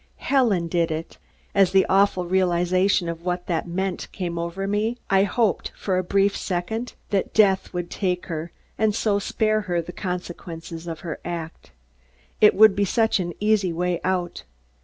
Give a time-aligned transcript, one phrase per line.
[0.17, 1.19] Helen did it!
[1.53, 6.03] As the awful realization of what that meant came over me, I hoped, for a
[6.03, 11.19] brief second, that death would take her and so spare her the consequences of her
[11.23, 11.69] act.
[12.41, 14.43] It would be such an easy way out.